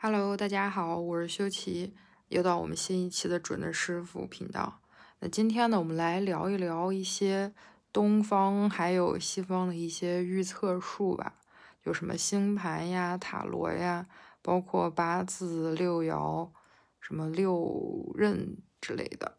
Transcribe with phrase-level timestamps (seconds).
[0.00, 1.92] Hello，大家好，我是修齐，
[2.28, 4.78] 又到我们新一期的准的师傅频道。
[5.18, 7.52] 那今天呢，我们来聊一聊一些
[7.92, 11.34] 东方还有西方的一些预测术吧，
[11.82, 14.06] 有什么星盘呀、塔罗呀，
[14.40, 16.48] 包括八字、六爻、
[17.00, 19.38] 什么六壬之类的。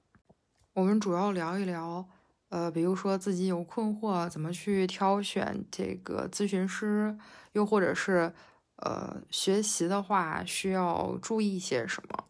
[0.73, 2.05] 我们主要聊一聊，
[2.50, 7.18] 呃，比如说自己有困惑，怎么去挑选这个咨询师，
[7.54, 8.34] 又或者是。
[8.82, 12.26] 呃，学习的话需要注意些什么？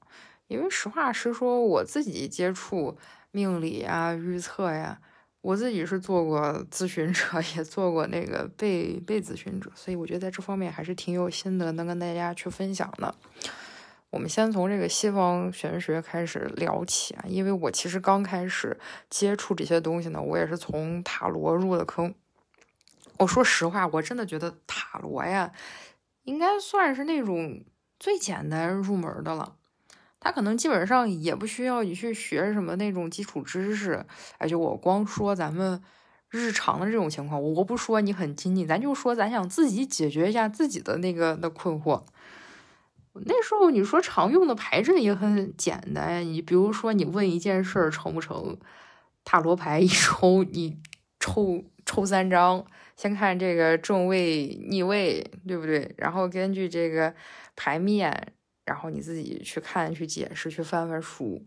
[0.47, 2.97] 因为实话实说，我自己接触
[3.31, 4.99] 命理啊、预测呀，
[5.41, 13.13] 我自己是做过咨询者， 也做过那个被被咨询者，所以我觉得在这方面还是挺有心得，能跟大家去分享的。
[14.09, 18.75] 我们先从这个西方玄学开始聊起啊，因为我其实刚开始
[19.07, 22.11] 接触这些东西呢，我也是从塔罗入的坑。
[23.17, 25.51] 我说实话，我真的觉得塔罗呀。
[26.29, 27.59] 应该算是那种
[27.99, 29.55] 最简单入门的了，
[30.19, 34.05] 它可能基本上也不需要你去学什么那种基础知识。
[34.37, 35.81] 哎，就我光说咱们
[36.29, 42.03] 日常的这种情况，我不说你很精进，咱就说咱想自己解决一下自己的那个的困惑。
[43.25, 48.55] 那时候你说常用的牌阵也很简单，你比如说你问一件事成不成，
[49.25, 50.77] 塔罗牌一抽，你
[51.19, 52.63] 抽抽三张。
[52.99, 55.95] 先看这个正位逆位，对不对？
[55.97, 57.15] 然后根据这个
[57.55, 58.33] 牌面，
[58.65, 61.41] 然后你自己去看、去解释、去翻翻书。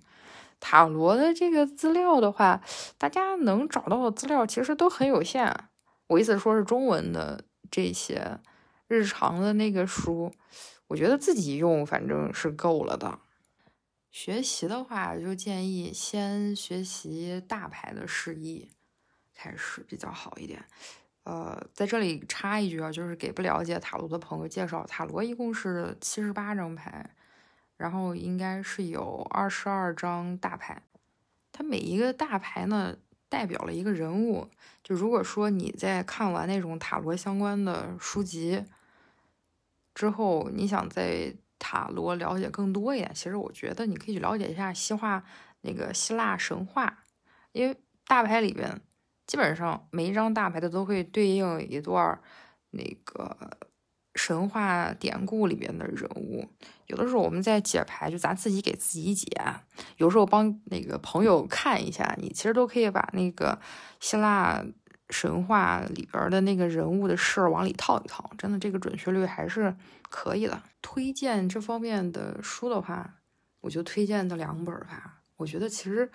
[0.58, 2.62] 塔罗的这个资料的话，
[2.96, 5.54] 大家能找到的资料其实都很有限。
[6.06, 8.38] 我意思说是中文的这些
[8.88, 10.32] 日常的那个书，
[10.86, 13.18] 我觉得自己用反正是够了的。
[14.10, 18.70] 学习的话，就建议先学习大牌的释义
[19.34, 20.64] 开始比较好一点。
[21.24, 27.14] 呃，在这里插一句啊，就是给不了解塔罗的朋友介绍，塔罗一共是七十八张牌，
[27.76, 30.82] 然后应该是有二十二张大牌，
[31.52, 32.96] 它每一个大牌呢
[33.28, 34.48] 代表了一个人物。
[34.82, 38.64] 就如果说你在看完那种塔罗相关的书籍
[39.94, 45.22] 之后，你想在塔罗了解更多一点，其实我觉得你可以去了解一下西化
[45.60, 47.04] 那个希腊神话，
[47.52, 47.76] 因为
[48.08, 48.80] 大牌里边。
[49.26, 52.20] 基本上每一张大牌的都会对应一段
[52.70, 53.36] 那个
[54.14, 56.46] 神话典故里边的人物。
[56.86, 59.30] 有的时候我们在解牌，就咱自己给自己解；
[59.96, 63.58] 有时候帮那个朋友看一下，你其实都可以把那个
[64.00, 64.62] 希腊
[65.08, 68.30] 神话里边的那个人物的事儿往里套一套。
[68.36, 69.74] 真的，这个准确率还是
[70.10, 70.62] 可以的。
[70.82, 73.14] 推荐这方面的书的话，
[73.60, 75.20] 我就推荐的两本吧。
[75.36, 76.10] 我觉得其实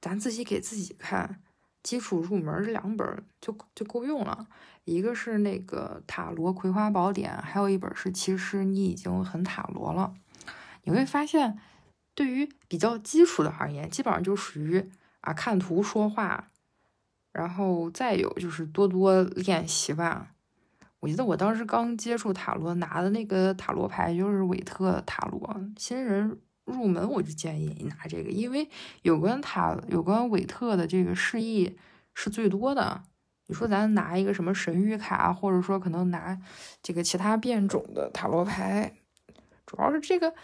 [0.00, 1.40] 咱自己给自己看。
[1.88, 4.46] 基础入门这两本就就够用了，
[4.84, 10.12] 一个是那个塔罗葵花宝典，还有一本是其实你已经很塔罗了。
[10.82, 11.58] 你会发现，
[12.14, 14.90] 对于比较基础的而言，基本上就属于
[15.22, 16.50] 啊看图说话，
[17.32, 20.34] 然后再有就是多多练习吧。
[21.00, 26.38] 我记得我当时刚接触塔罗，拿的那个塔罗牌就是韦特塔罗，新人。
[26.68, 28.68] 入门我就建议你拿这个，因为
[29.02, 31.76] 有关塔、有关韦特的这个释义
[32.14, 33.02] 是最多的。
[33.50, 36.38] 你说咱拿一个什么神谕卡，或者说可能拿
[36.82, 38.92] 这个其他变种的塔罗牌，
[39.64, 40.34] 主要是这个，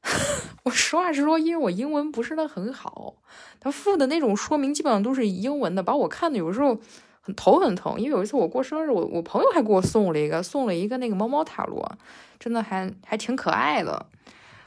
[0.64, 3.16] 我实话实说，因为我英文不是那很好，
[3.60, 6.80] 他附的那种说明基本上都是英文的，把我看的有时候
[7.20, 8.00] 很头很疼。
[8.00, 11.98] 因为有一次我过生日，我我朋友还给我送了一个，送了一个那个猫猫塔罗，
[12.38, 14.06] 真的还还挺可爱的。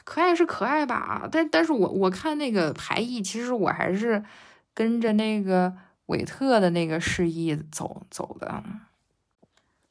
[0.03, 4.23] 可爱是可爱吧，但但是我我看那个牌意，其实我还是
[4.73, 5.73] 跟着那个
[6.07, 8.63] 韦特的那个示意走走的。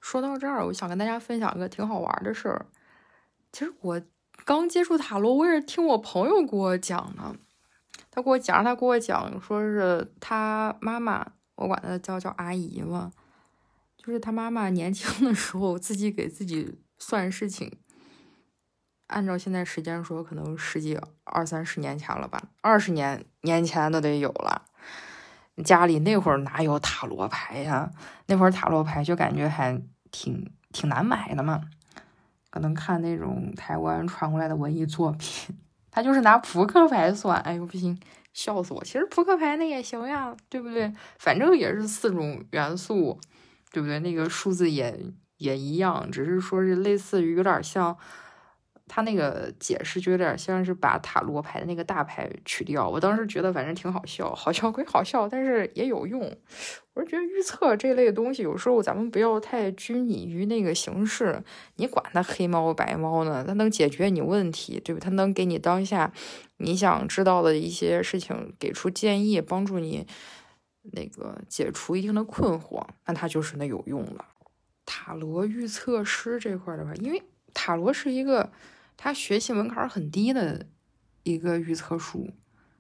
[0.01, 2.67] 说到这儿，我想跟大家分享一个挺好玩的事儿。
[3.53, 4.01] 其实我
[4.45, 7.37] 刚接触塔罗，我也是听我朋友给我讲的。
[8.11, 13.13] 他给我讲，他给我讲，说是他妈妈，我管他叫叫阿姨嘛，
[13.97, 17.71] 就是他妈妈年轻的时候自己给自己算事情。
[19.11, 24.63] 按照现在时间说，可能十几二三十年前了吧，二十年年前都得有了。
[25.65, 27.91] 家里那会儿哪有塔罗牌呀？
[28.27, 31.61] 那会儿塔罗牌就感觉还挺挺难买的嘛。
[32.51, 35.57] 可能看那种台湾传过来的文艺作品，
[35.91, 37.41] 他就是拿扑克牌算。
[37.41, 37.99] 哎呦不行，
[38.33, 38.83] 笑死我！
[38.85, 40.93] 其实扑克牌那也行呀，对不对？
[41.19, 43.21] 反正也是四种元素，
[43.73, 43.99] 对不对？
[43.99, 44.99] 那个数字也
[45.39, 47.99] 也一样，只是说是类似于有点像。
[48.93, 52.89] 他那个解释就有点像是把塔罗牌的那个大牌去掉。
[52.89, 56.21] 我当时觉得反正挺好笑，好笑归好笑，但是也有用。
[56.93, 61.41] 我是觉得预测这类东西，有时候咱们不要太拘泥于那个形式。
[61.77, 65.01] 你管它黑猫白猫呢，它能解决你问题，对吧？
[65.01, 66.13] 它能给你当下
[66.57, 70.05] 你想知道的一些事情给出建议，帮助你
[70.95, 74.25] 那个解除一定的困惑，那它就是那有用的。
[74.85, 77.23] 塔罗预测师这块的话，因为
[77.55, 78.51] 塔罗是一个。
[79.03, 80.67] 他学习门槛很低的
[81.23, 82.29] 一个预测书，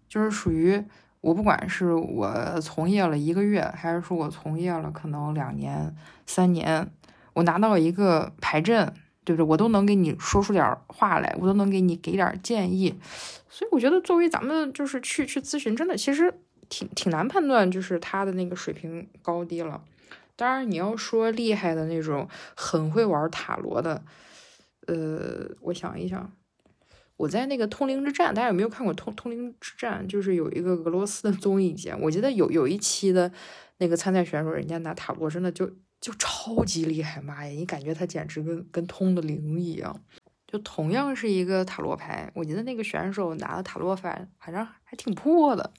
[0.07, 0.85] 就是属于
[1.23, 5.97] 我不管是我从业了一个月，还是说我从业了可能两年、
[6.27, 6.93] 三年，
[7.33, 8.93] 我拿到一个牌阵，
[9.25, 9.49] 对不对？
[9.49, 13.01] 我都能给你说出点话来，我都能给你给点建议。
[13.49, 16.35] 所以我觉得，作为咱们就是去去咨询，真的其实
[16.69, 19.83] 挺挺难判断，就是他的那个水平高低了。
[20.37, 24.03] 当然，你要说厉害的那种，很会玩塔罗的。
[24.87, 26.32] 呃，我想一想，
[27.17, 30.03] 我在那个《通灵之战》，大家有没有看过《通通灵之战》？
[30.06, 33.31] 就是有一个俄罗斯的综艺节目，我记得有有一期的
[33.79, 40.00] 那个参赛选手，人家拿塔罗真的就就超级厉害，妈呀，你感觉他简直跟跟通的灵一样。
[40.47, 45.73] 就同样是一个塔罗牌，我觉得那个选手拿的塔罗牌，反正还挺破的。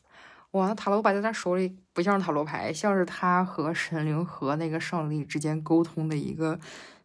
[0.52, 6.60] 哇，塔罗牌在他手里不像是塔罗牌，像是他和神灵和那个上帝之间沟通的一个。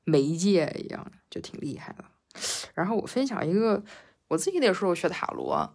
[0.07, 2.05] 媒介一样就挺厉害的。
[2.75, 3.83] 然后我分享一个
[4.29, 5.75] 我自己那时候学塔罗，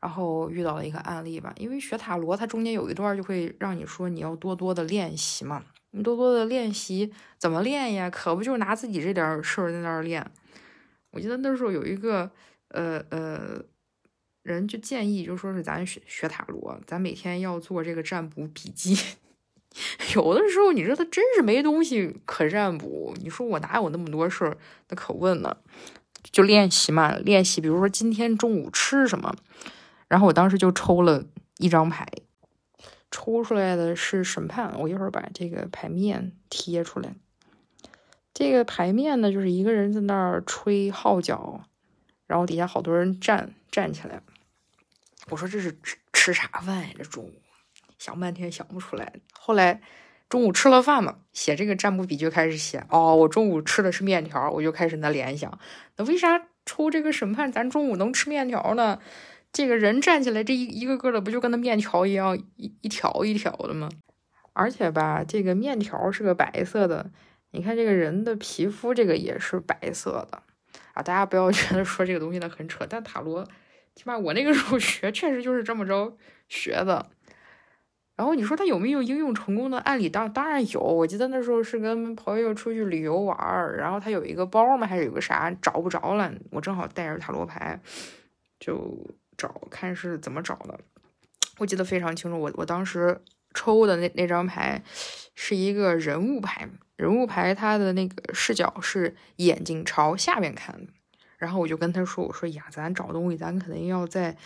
[0.00, 1.52] 然后遇到了一个案例吧。
[1.56, 5.64] 因为学塔罗，它中间有一段就会让你说你要多多的练习嘛。
[5.92, 8.10] 你多多的练习怎么练呀？
[8.10, 10.28] 可不就拿自己这点事儿在那儿练？
[11.12, 12.30] 我记得那时候有一个
[12.68, 13.62] 呃呃
[14.42, 18.98] 人就建议，就说是咱学学塔罗，咱每天要做这个占卜笔记。
[20.14, 23.14] 有的时候，你说他真是没东西可占卜。
[23.20, 24.56] 你说我哪有那么多事儿
[24.88, 25.56] 那可问呢？
[26.30, 27.60] 就练习嘛，练习。
[27.60, 29.34] 比如说今天中午吃什么，
[30.08, 31.24] 然后我当时就抽了
[31.58, 32.06] 一张牌，
[33.10, 34.74] 抽出来的是审判。
[34.78, 37.14] 我一会儿把这个牌面贴出来。
[38.32, 41.64] 这个牌面呢，就是一个人在那儿吹号角，
[42.26, 44.22] 然后底下好多人站站起来。
[45.30, 46.88] 我说这是吃吃啥饭呀？
[46.96, 47.32] 这中午。
[47.98, 49.80] 想半天想不出来，后来
[50.28, 52.84] 中午吃了饭嘛，写这个占卜笔就开始写。
[52.88, 55.58] 哦，我中午吃的是面条，我就开始那联想，
[55.96, 58.98] 那为啥抽这个审判咱中午能吃面条呢？
[59.52, 63.88] 这个人站起来，这一一个个的不就跟那面条一样，一一条一条的吗？
[64.52, 67.10] 而且吧，这个面条是个白色的，
[67.52, 70.42] 你看这个人的皮肤这个也是白色的
[70.94, 71.02] 啊！
[71.02, 73.44] 大家不要 觉得说这个东西呢很扯，但塔罗
[73.94, 76.16] 起码我那个时候学确实就是这么着
[76.48, 77.10] 学的。
[78.16, 80.08] 然后你说他有没有应用成功的案例？
[80.08, 80.80] 当当然有。
[80.80, 86.32] 我记得那时候是跟朋友出去旅游玩儿，然后他有一个包嘛，还是有个啥找不着了。
[86.52, 87.80] 我正好带着塔罗牌，
[88.60, 88.96] 就
[89.36, 90.78] 找看是怎么找的。
[91.58, 93.20] 我记得非常清楚，我我当时
[93.52, 94.80] 抽的那那张牌
[95.34, 100.86] 是一个人物牌，人物牌它的那个视角是眼睛朝下面看。
[101.36, 104.36] 然后我就跟他说：“我说呀，咱找东西，咱肯定要在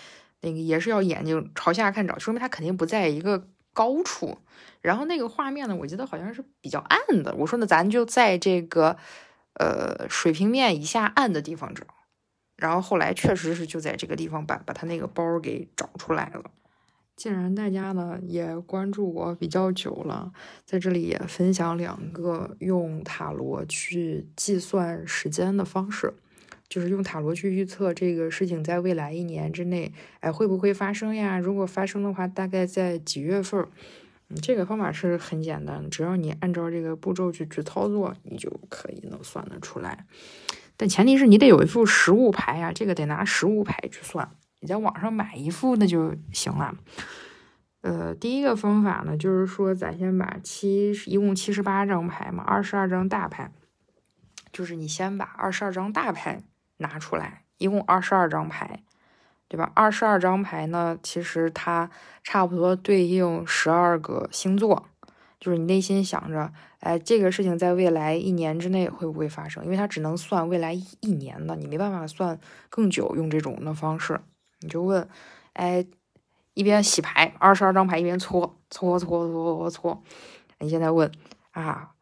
[0.40, 3.46] 那个也是要眼睛朝下看找，说明他肯定不在一个。”
[3.78, 4.38] 高处，
[4.80, 7.32] 然后那个画面呢，我记得好像是比较暗的。
[7.36, 8.96] 我说那咱就在这个
[9.54, 11.86] 呃水平面以下暗的地方找。
[12.56, 16.50] 然后后来确实是就在这个地方把把他那个包给找出来了。
[17.14, 20.32] 既然大家呢也关注我比较久了，
[20.64, 26.14] 在这里也分享两个用塔罗去计算时间的方式，
[26.68, 31.38] 就是用塔罗去预测这个事情在未来一年之内，哎会不会发生呀？
[31.38, 33.66] 如果发生的话，大概在几月份？
[34.30, 40.04] 嗯，这个方法是很简单，只要你按照这个步骤去去操作，你就可以能算得出来。
[40.76, 44.28] 但前提是你得有一副实物牌呀，这个得拿实物牌去算。
[44.60, 46.76] 你在网上买一副那就行了。
[47.80, 53.50] 呃，第一个方法呢，就是说咱先把七一共七十八张牌嘛，二十二张大牌，
[54.52, 56.42] 就是你先把二十二张大牌。
[56.78, 58.82] 拿出来，一共二十二张牌，
[59.46, 59.70] 对吧？
[59.74, 61.90] 二十二张牌呢，其实它
[62.24, 64.88] 差不多对应十二个星座。
[65.40, 69.64] 就是你内心想着，哎，这个事情在未来一年之内会不会发生？
[69.64, 72.36] 因为它只能算未来一年的，你没办法算
[72.68, 73.14] 更久。
[73.14, 74.20] 用这种的方式，
[74.60, 75.08] 你就问，
[75.52, 75.86] 哎，
[76.54, 80.02] 一边洗牌，二十二张牌一边搓搓搓搓搓。
[80.58, 81.08] 你现在问
[81.52, 81.92] 啊，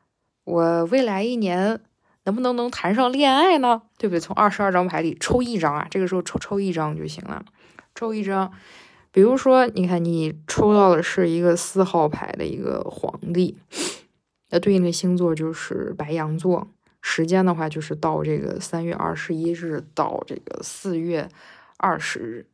[0.45, 1.81] 我未来一年。
[2.27, 3.81] 能不能能谈上恋爱呢？
[3.97, 4.21] 对不对？
[4.21, 7.45] 从二十二张牌里抽一张啊，这个时候抽抽一张就行了，
[7.95, 8.53] 抽一张。
[9.13, 13.57] 比如说，你看你抽到的是一个四号牌的一个皇帝，
[14.51, 16.67] 那对应的星座就是白羊座；
[17.01, 21.29] 时间的话就是到这个三月二十一日到这个四月
[21.79, 22.47] 二十日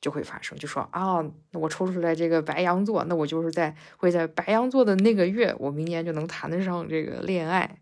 [0.00, 0.58] 就会发生。
[0.58, 7.78] 就说啊，我抽出来这个白羊座，那我就是在会在白羊座的那个月，我明年就能谈得上这个恋爱。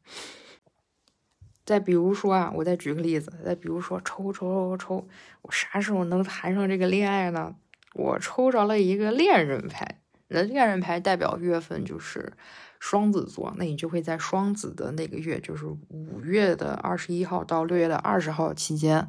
[1.64, 5.09] 再比如说啊，我再举个例子，再比如说抽抽抽抽，
[5.43, 7.55] 我啥时候能谈上这个恋爱呢？
[7.95, 12.33] 我抽着了一个恋人牌，那恋人牌代表月份就是
[12.79, 19.09] 双子座，那你就会在双子的那个月，就是五月的二十一号到六月的二十号期间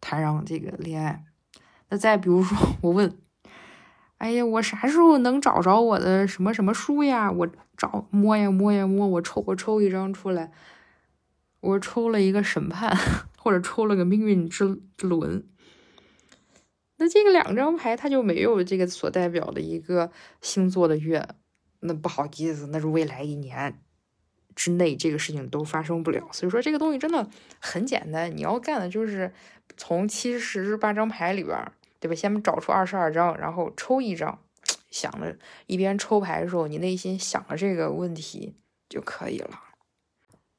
[0.00, 1.24] 谈上这个恋爱。
[1.88, 3.16] 那再比如说，我问，
[4.18, 7.30] 哎呀，我啥时候能找着我的什么什么书呀？
[7.30, 10.50] 我找摸呀摸呀摸，我抽我抽一张出来。
[11.66, 12.96] 我抽了一个审判，
[13.36, 15.44] 或者抽了个命运之之轮。
[16.98, 21.28] 那这个两张牌，它就没有这个所代表的一个星座的月。
[21.80, 23.78] 那不好意思，那是未来一年
[24.54, 26.26] 之内这个事情都发生不了。
[26.32, 27.28] 所以说，这个东西真的
[27.60, 29.30] 很简单，你要干的就是
[29.76, 31.70] 从七十八张牌里边，
[32.00, 32.14] 对吧？
[32.14, 34.38] 先找出二十二张，然后抽一张，
[34.90, 38.54] 想着一边抽牌的时候，你内心想着这个问题
[38.88, 39.60] 就可以了。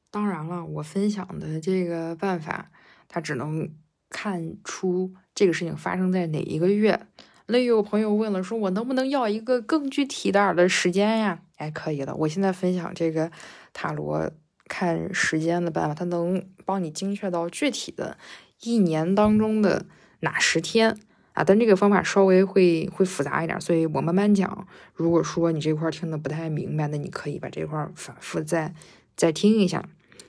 [0.09, 2.71] 当然了，我分享的这个办法，
[3.07, 3.69] 它只能
[4.09, 7.07] 看出这个事情发生在哪一个月。
[7.47, 11.41] 那有朋友问了，说我能不能要一个更具体点的时间呀？
[11.55, 12.13] 哎，可以的。
[12.15, 13.31] 我现在分享这个
[13.73, 14.29] 塔罗
[14.67, 18.17] 看时间的办法，它能帮你精确到具体的
[18.61, 19.85] 一年当中的
[20.19, 20.97] 哪十天
[21.33, 21.43] 啊。
[21.43, 24.67] 但这个方法稍微会会复杂一点，所以我慢慢讲。
[24.93, 28.73] 如果说你这块听的不太明白，那你可以把这块反复再
[29.15, 29.87] 再听一下。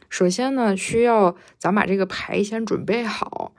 [0.08, 3.52] 首先呢，需要咱把这个牌先准备好，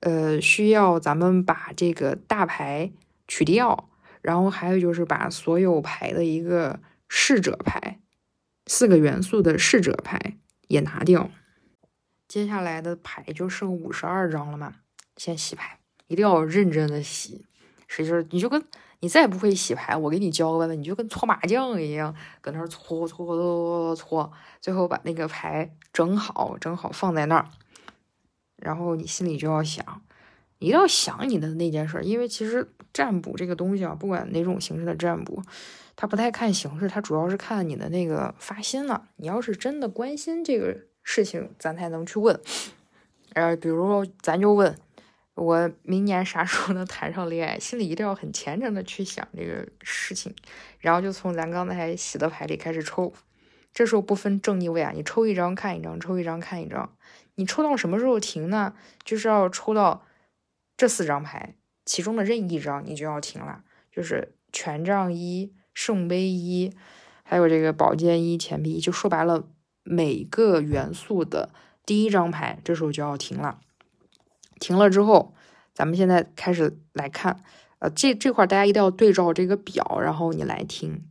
[0.00, 2.92] 呃，需要咱们把这个大牌
[3.26, 3.88] 取掉，
[4.22, 8.00] 然后还有就是把所有牌的一个侍者牌，
[8.66, 10.36] 四个元素的侍者牌
[10.68, 11.30] 也拿掉。
[12.28, 14.76] 接下来的牌就剩五十二张了嘛，
[15.16, 17.46] 先洗牌，一定要认真的洗，
[17.88, 18.64] 使劲，你就跟。
[19.00, 27.48] 你再不会洗牌，我给你教个办法，你就跟搓麻将一样，搁那儿搓搓搓搓搓，最后把那个牌整好，整好放在那儿。
[28.56, 30.02] 然后你心里就要想，
[30.58, 35.42] 一定要想你的那件事，因为其实占卜这个东西啊，不管哪种形式的占卜，
[35.96, 39.08] 它不太看形式，它主要是看你的那个发心了。
[39.16, 42.38] 你要是真的关心这个事情，咱才能去问。
[43.32, 44.76] 呃，比如说，咱就问。
[45.34, 47.58] 我明年啥时候能谈上恋爱？
[47.58, 50.34] 心里一定要很虔诚的去想这个事情，
[50.78, 53.12] 然后就从咱刚才洗的牌里开始抽。
[53.72, 56.94] 这时候不分正逆位啊，你抽一张看一张，抽一张看一张。
[57.36, 58.74] 你抽到什么时候停呢？
[59.04, 60.04] 就是要抽到
[60.76, 61.54] 这四张牌
[61.86, 63.62] 其中的任意一张，你就要停了。
[63.90, 66.74] 就是权杖一、圣杯一，
[67.22, 69.48] 还有这个宝剑一、钱币一，就说白了，
[69.84, 71.50] 每个元素的
[71.86, 73.60] 第一张牌，这时候就要停了。
[74.60, 75.34] 停了之后，
[75.74, 77.40] 咱们现在开始来看，
[77.80, 81.02] 呃，这这块大家一定要对照这个表，然后你来听。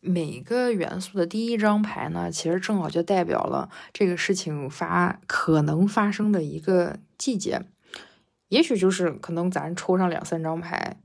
[0.00, 7.62] 每个元素的第一张牌呢，其实正好就代表了这个事情发可能发生的一个季节。
[8.48, 10.98] 也许就是可能咱抽上两三张牌，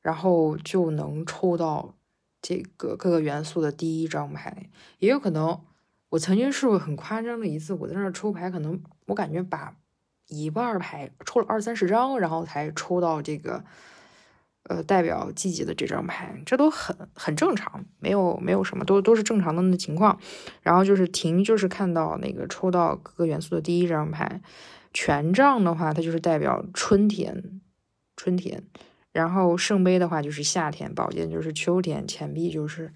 [0.00, 1.94] 然后就能抽到
[2.40, 4.70] 这个各个元素的第一张牌。
[4.98, 5.60] 也有可能，
[6.08, 9.76] 我曾经试过很夸张的一次，我在那儿抽牌，可能我感觉把。
[10.28, 13.64] 一半牌抽了二三十张，然后才抽到这个，
[14.64, 20.18] 呃，代表季节的这张牌，这都很很正常，没有没有什么，都都是正常的那情况。
[20.62, 24.40] 然后就是停，就是看到那个抽到各个元素的第一张牌，
[24.94, 27.60] 权杖的话，它就是代表春天，
[28.16, 28.62] 春天。
[29.12, 32.90] 然后圣杯的话就是夏天，宝剑就是秋天，钱币就是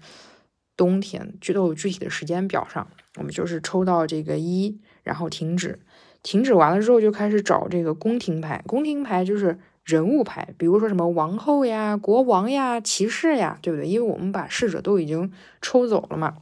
[0.75, 2.87] 冬天，具都有具体的时间表上。
[3.17, 5.79] 我们就是抽到这个一，然后停止。
[6.23, 8.63] 停止完了之后，就开始找这个宫廷牌。
[8.67, 13.87] 宫廷牌就是人物牌，比如说什么王后呀、国王呀、骑士呀，对不对？
[13.87, 15.31] 因为我们把侍者都已经
[15.61, 16.35] 抽走了嘛。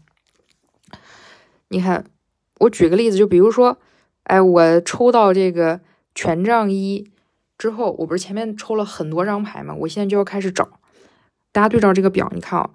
[1.67, 2.05] 你看，
[2.60, 3.77] 我举个例子，就比如说，
[4.24, 5.82] 哎，我抽到这个
[6.13, 7.12] 权杖一
[7.58, 9.75] 之后，我不是前面抽了很多张牌嘛？
[9.75, 10.79] 我现在就要开始找。
[11.51, 12.70] 大家对照这个表，你看啊，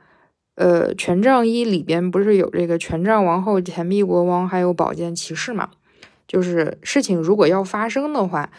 [0.54, 5.71] 呃，权杖一里边不是有这个权杖王后、钱币国王，还有宝剑骑士嘛？
[6.31, 8.53] 就是事情如果要发生的话，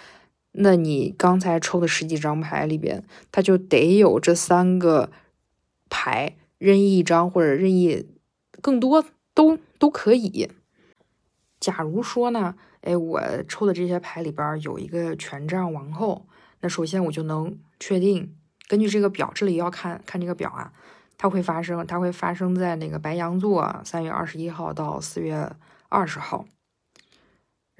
[0.51, 3.01] 那你刚才抽的十几张牌里边，
[3.31, 5.09] 它就得有这三个
[5.89, 8.09] 牌，任意一张或者任意
[8.61, 10.51] 更多都都可以。
[11.61, 16.27] 假如说呢，哎，我抽的这些牌里边有一个权杖王后，
[16.59, 18.35] 那首先我就能确定，
[18.67, 20.73] 根据这个表，这里要看看这个表啊，
[21.17, 25.49] 它会发生，它会发生在那个白羊座，三月二十一号到四月
[25.87, 26.45] 二十号。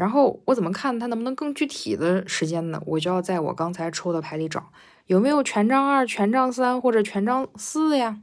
[0.01, 2.81] 然后我怎么看它能不能更具体的时间呢？
[2.87, 4.71] 我就要在我刚才抽的牌里找
[5.05, 8.19] 有没有权杖二、权杖三或者权杖四呀？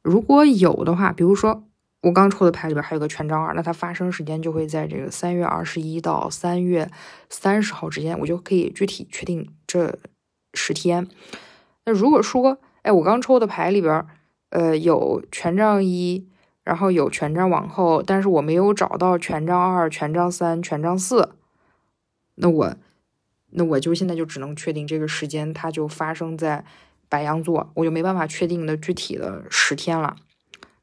[0.00, 1.64] 如果有的话，比如说
[2.00, 6.90] 我刚抽的牌里边还有个权杖二，那它发生时间就会在这个三月二十一到三月
[7.28, 9.98] 三十号之间，我就可以具体确定这
[10.54, 11.06] 十天。
[11.84, 14.06] 那如果说，哎，我刚抽的牌里边，
[14.48, 16.27] 呃，有权杖一。
[16.68, 21.30] 然后有权杖往后，但是我没有找到权杖二、权杖三、权杖四，
[22.34, 22.76] 那我，
[23.52, 26.66] 那我就现在就只能确定这个时间，它就发生在
[27.08, 30.16] 白羊座，我就没办法确定的具体的十天了。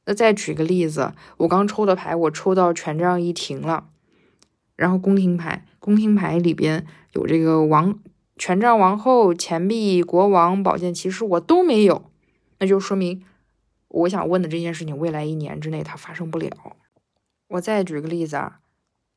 [0.05, 3.85] 那再举个例子，我刚抽的牌，我抽到权杖一停了，
[4.75, 7.99] 然后宫廷牌，宫廷牌里边有这个王、
[8.37, 12.09] 权杖王后、钱币、国王、宝剑骑士，我都没有，
[12.57, 13.23] 那就说明。
[13.95, 16.49] 我想问的这件事情，未来一年之内它发生不了。
[17.47, 18.59] 我再举个例子啊，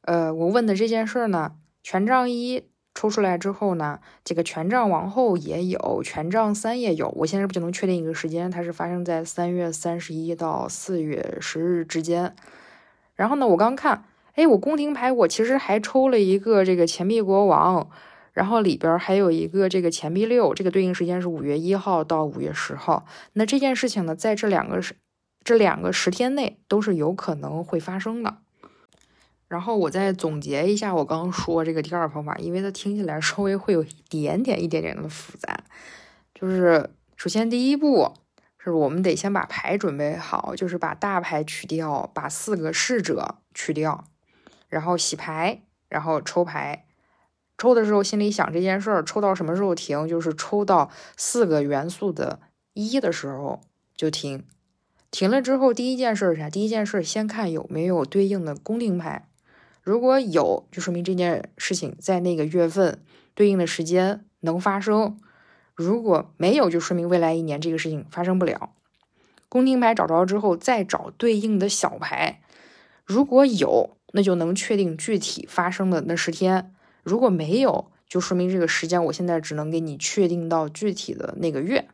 [0.03, 2.63] 呃，我问的这件事儿呢，权杖一
[2.95, 7.09] 抽出来之后呢，这个权杖王后也有，权杖三也有。
[7.17, 12.37] 我现在不就能确定一个时间，它是发生在三月三十一到四月十日之间。
[13.15, 14.05] 然后呢，我刚看，
[14.35, 17.91] 哎，我宫廷牌我其实还抽了一个这个钱币国王。
[18.39, 23.05] 然后里边还有一个这个钱币六，这个对应时间是五月一号到五月十号。
[23.33, 24.95] 那这件事情呢，在这两个十
[25.43, 28.39] 这两个十天内都是有可能会发生的。
[29.49, 35.59] 然后我再总结一下我刚刚说这个第二方法，因为它听起来稍微会有一点点、一点点的复杂。
[36.33, 38.13] 就是首先第一步
[38.63, 44.05] 是我们得先把牌准备好，就是把大牌取掉，把四个侍者去掉，
[44.69, 46.85] 然后洗牌，然后抽牌。
[47.59, 50.07] 抽的时候心里想这件事儿，抽到什么时候停？
[50.07, 52.39] 就是抽到四个元素的
[52.73, 53.61] 一的时候
[53.97, 54.45] 就停。
[55.11, 56.49] 停了之后，第一件事是啥？
[56.49, 59.27] 第一件事先看有没有对应的宫廷牌，
[59.83, 63.03] 如果有，就说明这件事情在那个月份
[63.35, 65.17] 对应的时间能发生；
[65.75, 68.75] 如果没有，就说明未来一年这个事情发生不了。
[69.49, 72.43] 宫廷牌找着之后，再找对应的小牌，
[73.05, 76.73] 如果有，那就能确定具体发生的那十天。
[77.09, 81.89] 如果没有，就说明这个时间我现在只能给你确定到具体的那个月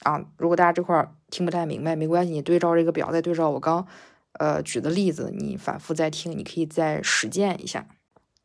[0.00, 0.24] 啊。
[0.38, 3.86] 如果大家这块听不太明白，没关系，你对照这个表，再对照我刚
[4.38, 7.86] 呃举的例子，你反复再听，你可以再实践一下。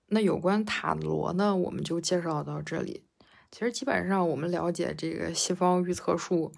[0.08, 3.04] 那有关塔罗呢，我们就介绍到这里。
[3.50, 6.52] 其实基本上我们了解这个西方预测术，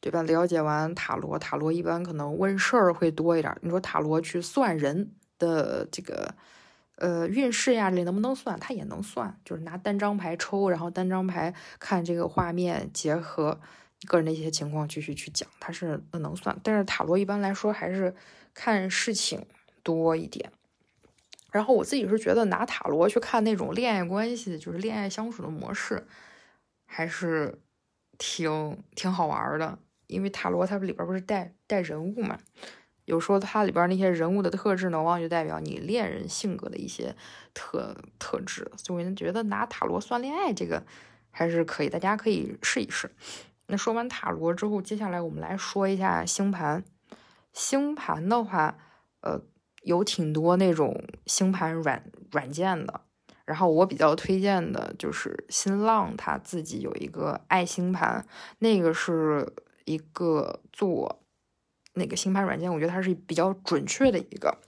[0.00, 0.22] 对吧？
[0.22, 3.56] 了解完塔罗，塔罗一般可能问事儿会多一点。
[3.62, 6.34] 你说塔罗去算人的这个。
[7.00, 8.60] 呃，运势呀，这能不能算？
[8.60, 13.58] 它也能算，就是拿单张牌抽，然后单张牌看这个画面，结合
[14.06, 16.54] 个人的一些情况继续去讲，它是能算。
[16.62, 18.14] 但是塔罗一般来说还是
[18.52, 19.44] 看事情
[19.82, 20.52] 多一点。
[21.50, 26.06] 然后我自己是觉得拿塔罗去看那种恋爱关系，就是恋爱相处的模式，
[26.86, 27.58] 还是
[28.18, 29.78] 挺挺好玩的。
[30.06, 32.38] 因为塔罗它里边不是带带人物嘛。
[33.10, 37.16] 有时候它里边那些人物的特质呢，往往就代表你恋人性格的一些
[37.52, 40.80] 特特质，所以呢，觉得拿塔罗算恋爱这个
[41.32, 43.10] 还是可以，大家可以试一试。
[43.66, 46.84] 那说完塔罗之后，接下来我们来说一下星盘。
[47.52, 48.78] 星盘的话，
[49.22, 49.40] 呃，
[49.82, 53.00] 有挺多那种星盘软软件的，
[53.44, 58.24] 然后我比较推荐的就是新浪，它自己有一个爱星盘，
[58.60, 59.52] 那个是
[59.84, 61.19] 一个做。
[61.94, 64.58] 那个星盘软件，我觉得它是比较准确的一个。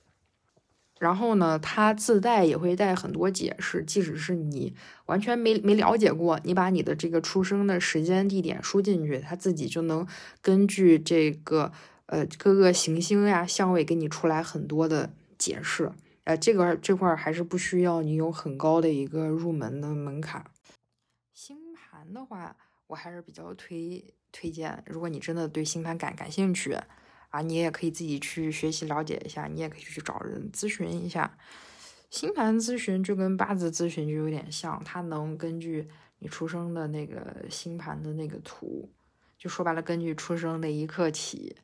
[0.98, 4.72] 然后呢，它自带也会带很多解释，即使是你
[5.06, 10.06] 完全没没了解过，你把你的这个出生的时间地点输进去，它自己就能
[10.40, 11.72] 根据这个
[12.06, 15.90] 呃各个行星呀相位给你出来很多的解释。
[16.22, 20.44] 呃，这个这块还是不需要你有很高的一个入门的门槛。
[21.34, 22.56] 星盘的话，
[22.86, 26.76] 我还是比较推推荐，如果你真的对星盘感感兴趣。
[27.32, 31.36] 啊，你也可以自己去学习了解一下，你也可以去找人咨询一下。
[32.10, 38.90] 星盘咨询就跟八字咨询就有点像，它能根据你出生的那个星盘的那个图，
[39.38, 41.56] 就说白了，根据出生那一刻起，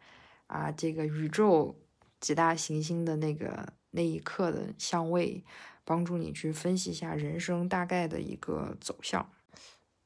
[0.47, 1.79] 啊，这个宇宙
[2.19, 5.45] 几大行星的那个那一刻的相位，
[5.85, 9.31] 帮助你去分析一下人生大概的一个走向。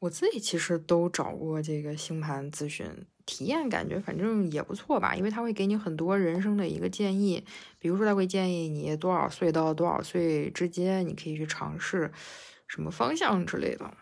[0.01, 3.07] 我自己其实都找过这个星盘咨询。
[3.25, 7.45] 体验感觉反正也不错吧，因为他会给你很多人生的一个建议，
[7.79, 12.11] 比如说他会建议你多少岁到多少岁之间你可以去尝试
[12.67, 13.95] 什么方向之类的。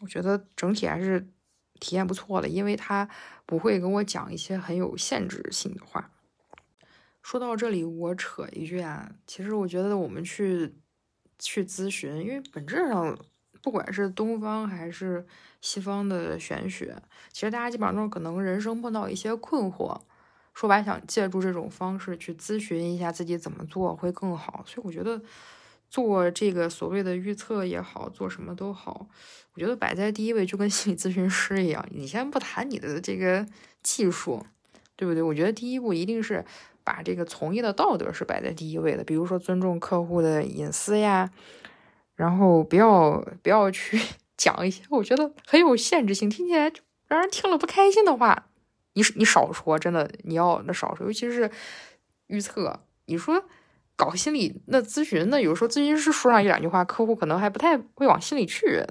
[0.00, 1.28] 我觉得整体还是
[1.78, 3.08] 体验不错的，因为他
[3.46, 6.10] 不会跟我讲一些很有限制性的话。
[7.22, 10.74] 说到这里，我扯一句啊，其实我觉得我们去
[11.38, 13.16] 去咨询，因为本质上
[13.62, 15.24] 不管是东方还是
[15.60, 16.96] 西方的玄学，
[17.30, 20.00] 其实大家基本上都可能人生碰到一些困惑，
[20.52, 24.64] 说白想借助这种方式去咨询一下自己怎么做会更好。
[24.66, 25.22] 所以我觉得
[25.88, 29.06] 做这个所谓的预测也好，做什么都好，
[29.54, 33.46] 我觉得摆在第一位就跟心理咨询师一样，你先不谈你的这个
[33.82, 34.44] 技术，
[34.96, 35.22] 对不对？
[35.22, 36.44] 我觉得第一步一定是。
[36.84, 41.30] 把这个从业的道德是摆在第一位的，比如说尊重客户的隐私呀，
[42.14, 44.00] 然后不要不要去
[44.36, 48.46] 讲一些我觉得很有限制性、听起来就让人听了不开心的话。
[48.94, 51.50] 你你少说，真的你要那少说，尤其是
[52.26, 52.80] 预测。
[53.06, 53.42] 你说
[53.96, 58.84] 搞心理那咨询，那有时候咨询师说上一两句话，客户可能还不太会往心里去。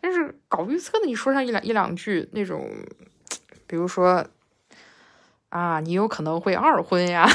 [0.00, 2.68] 但是搞预测的，你说上一两一两句那种，
[3.66, 4.26] 比如说。
[5.50, 7.28] 啊，你有可能会二婚呀！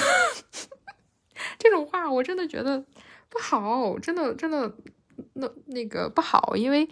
[1.58, 2.84] 这种话我真的觉得
[3.30, 4.74] 不好，真的真的
[5.34, 6.88] 那那个不好，因为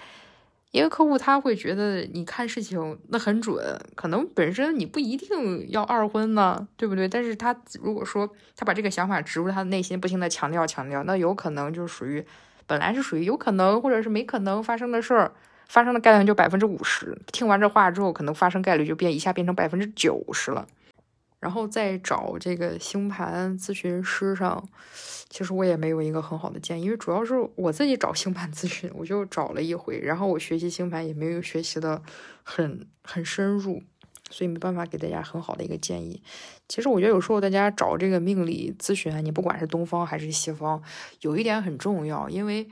[0.72, 7.08] 一个客户他会觉得你看事情那很准，可能本身你不一定要二婚呢，对不对？
[7.08, 12.24] 但是他如果说他把这个想法植入他的内心，不停的强调强调，那有可能就属于
[12.66, 15.32] 本来是属于有可能或者是没可能发生的事儿，
[15.68, 17.18] 发生的概率就百分之五十。
[17.32, 20.68] 听完这话之后，可能发生概率就变一下变成百分之九十了。
[21.40, 24.68] 然后再找这个星盘咨询师上，
[25.30, 32.02] 其实我也没有一个很好的建议，因为主要是我自己找星盘咨询，我就找了一回，然后我学习星盘也没有学习的
[32.44, 33.84] 很很深入，
[34.30, 36.22] 所以没办法给大家很好的一个建议。
[36.68, 40.82] 其实我觉得有时候大家找这个命理咨询，你不管是东方还是西方，
[41.22, 42.68] 有一点很重要，因为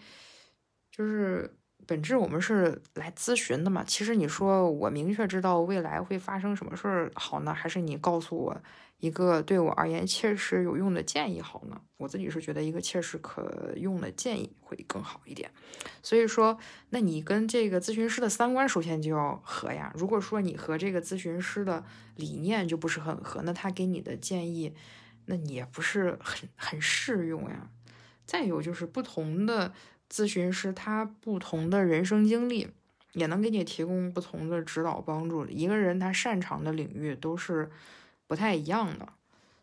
[0.92, 1.56] 就是。
[1.88, 8.58] 本质我们是来咨询的嘛，其实你说我明确知道未来会发生什么事儿好呢，还是你告诉我
[9.00, 11.80] 一个对我而言切实有用的建议好呢？
[11.98, 15.52] 我自己是觉得一个切实可用的建议会更好一点。
[16.02, 16.58] 所以说，
[16.90, 19.94] 那你跟这个咨询师的三观首先就要合呀。
[19.96, 21.84] 如果说你和这个咨询师的
[22.16, 24.74] 理念就不是很合，那他给你的建议，
[25.26, 27.70] 那你也不是很很适用呀。
[28.26, 29.72] 再有就是不同的。
[30.10, 32.70] 咨询师他不同的人生经历，
[33.14, 35.48] 也能给你提供不同的指导帮助。
[35.48, 37.70] 一个人他擅长的领域都是
[38.28, 39.08] 不太一样的，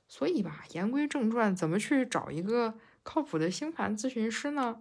[0.08, 4.80] 所以吧，言归正传，怎么去找一个靠谱的星盘咨询师呢？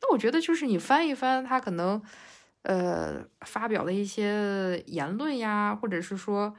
[0.00, 2.00] 那我觉得就是你翻一翻他可能
[2.62, 6.54] 呃发表的一些言论呀，或者是说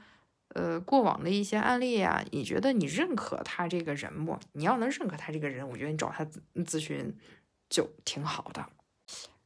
[0.48, 4.38] 呃过往的一些案例呀，你觉得你认可他这个人不？
[4.52, 6.24] 你要能认可他这个人，我觉得你找他
[6.56, 7.16] 咨询。
[7.72, 8.66] 就挺好的，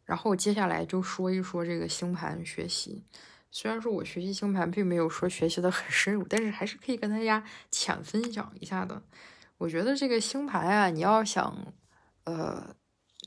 [0.05, 3.05] 然后接下来就说一说这个星盘学习。
[3.53, 9.01] 虽然说我学习星盘并没有说学习的很深入，但是还是可以跟大家浅分享一下的。
[9.59, 11.73] 我觉得这个星盘啊，你要想
[12.25, 12.75] 呃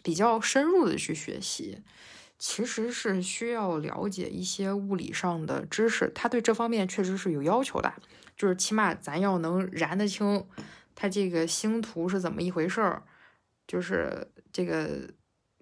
[0.04, 1.82] 比较深入的去学习，
[2.38, 6.12] 其实是需要了解一些物理上的知识。
[6.14, 7.94] 他对这方面确实是有要求的，
[8.36, 10.46] 就是起码咱要能燃得清
[10.94, 13.04] 他这个星图是怎么一回事儿，
[13.66, 14.28] 就是。
[14.52, 15.10] 这个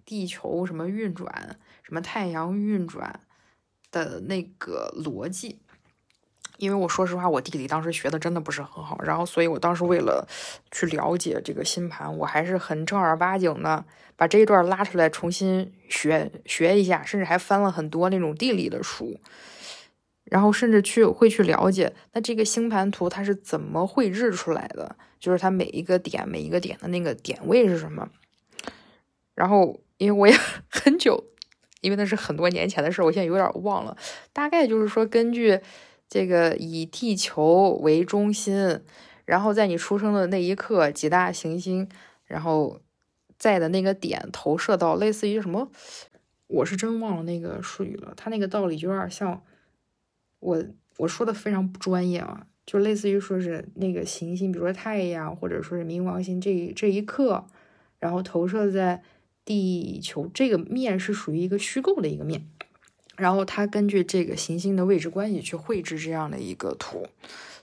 [0.06, 3.20] 地球什么运转，什么太阳运转
[3.92, 5.60] 的那个逻辑，
[6.58, 10.28] 因为我说实话，我地理当时学的真的不是很好，然后所以我当时为了
[10.72, 19.20] 去了解这个星盘，我还是很正儿八经的把这一段拉出来重新学学一下，甚至还翻了很多那种地理的书，
[20.24, 28.10] 然后甚至去会去了解那这个星盘图它是怎么绘制出来的，就是它每一个点每一个点的那个点位是什么。
[29.38, 30.34] 然后，因为我也
[30.68, 31.24] 很久，
[31.82, 33.96] 因为那是很多年前的事，我现在有点忘了。
[34.34, 35.60] 大概就是说，根据
[36.10, 38.82] 这个以地球为中心，
[39.26, 41.88] 然后在你出生的那一刻，几大行星，
[42.26, 42.82] 然后
[43.38, 45.70] 在的那个点投射到类似于什么，
[46.48, 48.16] 我是真忘了那个术语了。
[48.18, 49.44] 它那个道理就有点像
[50.40, 50.66] 我
[50.98, 57.46] 我说的非常不专业啊，就类似于说是那个行星，比如说太阳或者说是冥王星，这这一刻，
[58.00, 59.04] 然后投射在。
[59.48, 62.46] 地球这个面是属于一个虚构的一个面，
[63.16, 67.08] 然后它根据这个行星的位置关系去绘制这样的一个图，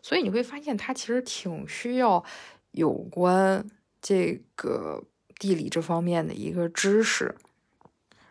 [0.01, 2.25] 所以你会发现它其实挺需要
[2.70, 3.68] 有关
[4.01, 5.05] 这个
[5.38, 7.35] 地理这方面的一个知识。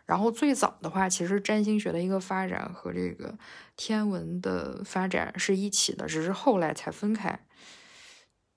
[0.04, 3.38] 然后最早的话，其实占星学的一个发展和这个
[3.76, 7.38] 天文的发展是一起的，只是后来才分开。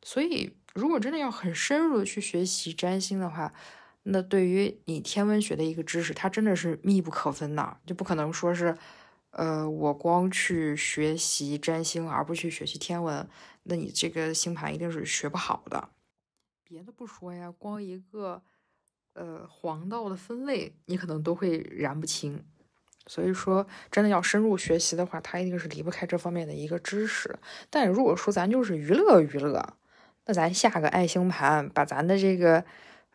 [0.02, 3.54] 所以如果真的要很深入的去学习占星的话，
[4.10, 8.78] 那对于你天文学的一个知识，它真的是密不可分的，就不可能说是，
[9.32, 13.28] 呃，我光去学习占星而不去学习天文，
[13.64, 15.90] 那你这个星盘一定是学不好的。
[16.64, 18.42] 别的不说呀，光一个，
[19.14, 22.46] 呃黄道的分类，你可能都会燃不清。
[23.08, 27.38] 所以说，真的要深入学习的话，它一定是离不开这方面的一个知识。
[27.70, 29.76] 但如果说咱就是娱乐娱乐，
[30.26, 32.66] 那咱下个爱星盘，把咱的这个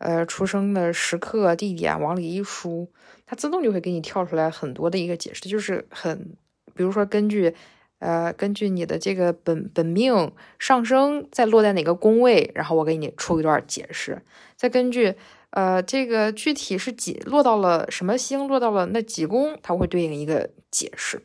[0.02, 2.90] 呃出生的时刻、地点往里一输，
[3.24, 6.36] 它自动就会给你跳出来很多的一个解释，就是很，
[6.74, 7.54] 比如说根据
[7.98, 14.22] 呃根据你的这个本本命上升在落在哪个宫位，然后我给你出一段解释，
[14.56, 15.14] 再根据。
[15.54, 21.20] 呃，这个具体是几落到了什么星，落到了那几宫，它会对应一个解释，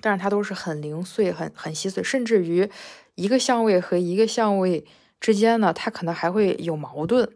[0.00, 2.68] 但是它都是很零碎、很很细碎，甚至于
[3.14, 4.84] 一个相位和一个相位
[5.20, 7.30] 之间呢，它可能还会有矛盾。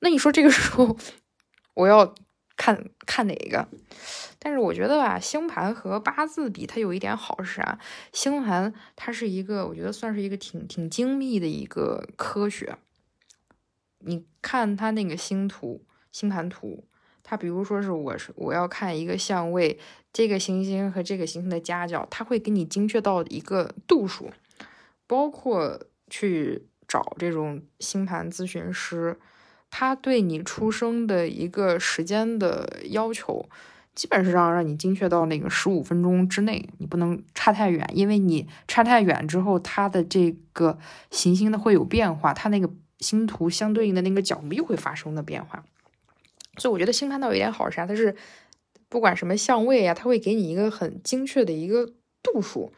[0.00, 0.96] 那你说这个时候
[1.74, 2.14] 我要
[2.56, 3.68] 看看哪个？
[4.38, 7.78] 但是我觉得吧，星盘和八字比，它有一点好是啥？
[8.12, 12.76] 星盘它是一个，我觉得算是一个挺挺精密的一个科学。
[13.98, 16.86] 你看他那个星图、星盘图，
[17.22, 19.78] 它比如说是我是我要看一个相位，
[20.10, 24.30] 这个行星和这个行星的夹角，它会给你精确到一个度数。
[25.06, 29.18] 包括去找这种星盘咨询师，
[29.70, 33.48] 他对你出生的一个时间的要求，
[33.94, 40.78] 基本上让你精确到那个十五分钟之内，你不能差太远，因为你差太远之后，它的这个
[41.10, 42.70] 行星的会有变化，它那个。
[43.00, 45.64] 星图相对应的那个角度又会发生的变化，
[46.58, 47.86] 所以我觉得星盘倒有一点好啥？
[47.86, 48.14] 它是
[48.90, 52.74] 不管什么相位呀，它会给你一个很精确的一个度数。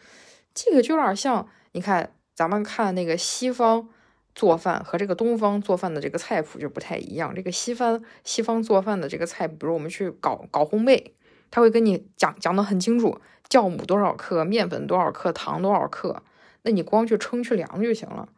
[0.55, 3.89] 这个就有点像，你看咱们看那个西方
[4.35, 7.35] 做饭和这个东方做饭的这个菜谱就不太一样。
[7.35, 11.13] 这个西方西方做饭的这个菜谱，比如我们去搞搞烘焙，
[11.51, 16.23] 他会跟你讲讲的很清楚，酵母多少克，面粉多少克，糖多少克，
[16.63, 18.29] 那你光去称去量就行了。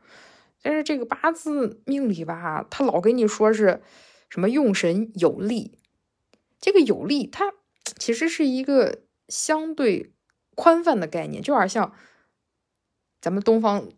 [0.62, 3.82] 但是这个八字命理吧，他老跟你说是
[4.30, 5.78] 什么用神有力，
[6.58, 7.52] 这个有力，它
[7.98, 10.12] 其实是一个相对
[10.56, 11.92] 宽泛的概念，就有点像
[13.20, 13.88] 咱们东方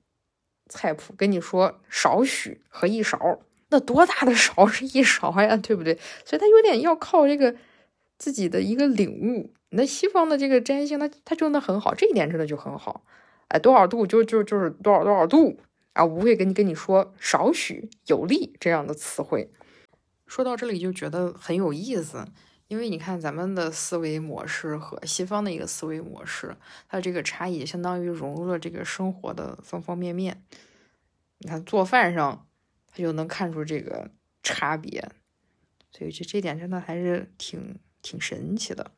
[0.68, 5.98] 菜谱跟你说少许和一勺，那多大的勺是一勺呀，对不对？
[6.24, 7.54] 所以它有点要靠这个
[8.18, 9.52] 自己的一个领悟。
[9.70, 13.02] 那西方的这个占星，它它真的很好，这一点真的就很好。
[13.48, 15.58] 哎，多少度就就就是多少多少度。
[15.92, 19.50] 啊，不会跟你跟你说少许有利这样的词汇。
[20.26, 22.26] 说到这里就觉得很有意思，
[22.68, 26.56] 因为你看咱们的思维模式和西方的一个思维模式，
[26.88, 30.42] 它这个差异相当于融入了这个生活的方方面面。
[31.38, 32.48] 你看做饭上，
[32.88, 34.10] 它就能看出这个
[34.42, 35.12] 差别，
[35.92, 38.90] 所以这这点真的还是挺挺神奇的。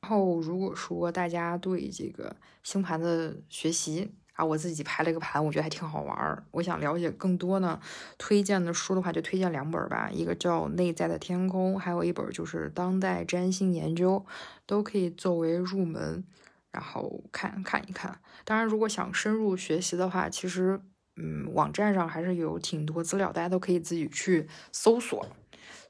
[0.00, 6.44] 然后如果说大家对这个星盘的学习，啊，我自己排了个盘，我觉得还挺好玩儿。
[6.52, 7.80] 我想了解更多呢，
[8.16, 14.24] 推荐的书的话就推荐两本吧，一个叫《内在的天空》，还有一本就是《当代占星研究》，
[14.64, 16.22] 都可以作为入门，
[16.70, 18.20] 然后看看一看。
[18.44, 20.80] 当然，如果想深入学习的话，其实
[21.16, 25.26] 嗯，网站上还是有挺多资料，大家都可以自己去搜索。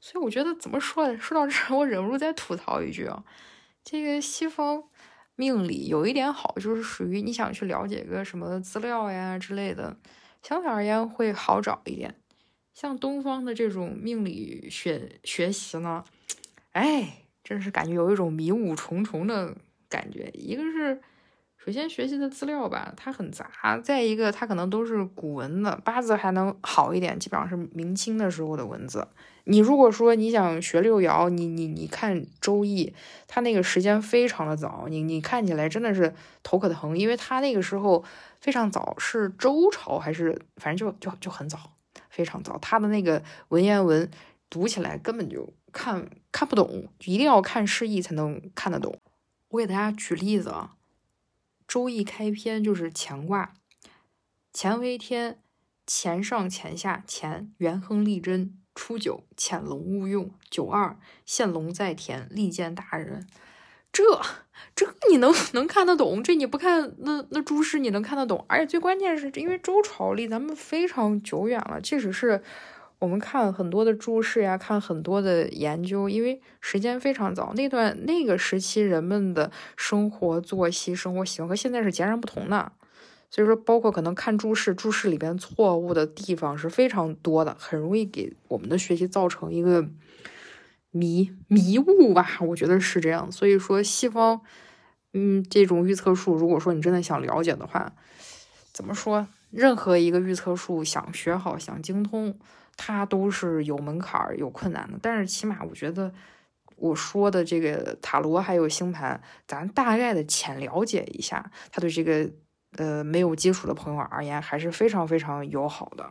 [0.01, 1.15] 所以我觉得怎么说？
[1.17, 3.23] 说到这儿，我忍不住再吐槽一句啊，
[3.83, 4.85] 这个西方。
[5.39, 9.95] 命理有一点好，就是属于你想去了解个什么资料呀之类的，
[10.43, 12.13] 相对而言会好找一点。
[12.73, 16.03] 像东方的这种命理学学习呢，
[16.73, 19.55] 哎，真是感觉有一种迷雾重重的
[19.87, 20.29] 感觉。
[20.33, 20.99] 一个是。
[21.65, 23.45] 首先，学习的资料吧，它很杂；
[23.83, 29.05] 再一个，它可能都是古文的，八字还能好一点，基本上是明清的时候的文字。
[29.43, 32.85] 你如果说你想学六爻，你你你看《周易》，
[33.27, 38.03] 它那个时间非常的早，你你看起来真的是头可疼，因为它那个时候
[38.39, 41.59] 非常早，是周朝还是反正就就就很早，
[42.09, 42.57] 非常早。
[42.59, 44.09] 它的那个文言文
[44.49, 48.97] 读起来根本就看看不懂，一定要看释义才能看得懂。
[49.49, 50.75] 我给大家举例子啊。
[51.69, 53.53] 周易开篇就是乾卦，
[54.51, 55.39] 乾为天，
[55.85, 58.55] 乾上乾下，乾元亨利贞。
[58.73, 60.31] 初九，潜龙勿用。
[60.49, 63.27] 九二，现龙在田，利见大人。
[63.91, 64.03] 这
[64.73, 66.23] 这你能能看得懂？
[66.23, 68.43] 这你不看那那注释你能看得懂？
[68.49, 72.43] 而且最关键是，因为周朝离咱们非常久远了，即使是。
[72.99, 82.73] 我们看很多的注释呀，看很多的研究，因为时间非常早，那段那个时期人们的生活作息、生活习惯和现在是截然不同的，
[83.29, 89.87] 所以说包括可能看注释，注释里边错误的地方是非常多的，很容易给我们的学习造成一个
[90.91, 93.31] 迷迷雾吧，我觉得是这样。
[93.31, 94.41] 所以说西方，
[95.13, 97.93] 嗯，这种预测术，如果说你真的想了解的话，
[98.73, 99.25] 怎么说？
[99.51, 102.37] 任何一个预测术想学好、想精通。
[102.81, 104.97] 它都是有门槛儿、有困难的。
[105.01, 106.09] 但是起码我觉得
[106.77, 112.31] 我说的这个塔罗还有星盘，咱大概的浅了解一下，它对这个
[112.77, 116.09] 呃没有基础的朋友而言还是非常非常友好的。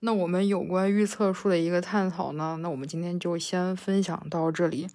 [0.00, 4.88] 那我们有关预测术的一个探讨呢，那我们今天就先分享到这里。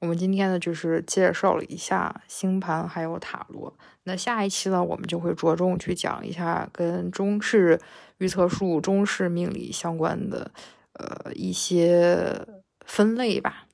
[0.00, 3.74] 我们今天呢，就是介绍了一下星盘还有塔罗。
[4.04, 7.80] 那下一期呢，我们就会着重去讲一下跟中式
[8.18, 10.50] 预测术、中式命理相关的
[10.92, 12.46] 呃一些
[12.84, 13.66] 分类吧。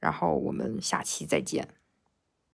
[0.00, 1.68] 然后我们下期再见。